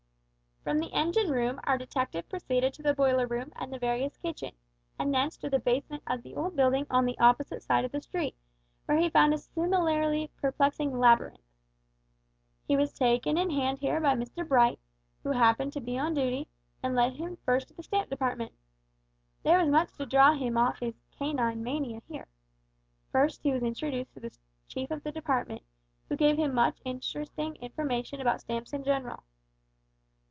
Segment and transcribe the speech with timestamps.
[0.63, 4.63] From the engine room our detective proceeded to the boiler room and the various kitchens,
[4.99, 7.99] and thence to the basement of the old building on the opposite side of the
[7.99, 8.35] street,
[8.85, 11.41] where he found a similarly perplexing labyrinth.
[12.67, 14.77] He was taken in hand here by Mr Bright,
[15.23, 16.47] who chanced to be on duty,
[16.83, 18.51] and led him first to the Stamp Department.
[19.41, 22.27] There was much to draw him off his "canine" mania here.
[23.11, 24.37] First he was introduced to the
[24.67, 25.63] chief of the department,
[26.07, 29.23] who gave him much interesting information about stamps in general.